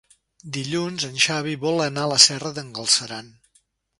[0.53, 3.33] Dilluns en Xavi vol anar a la Serra d'en Galceran.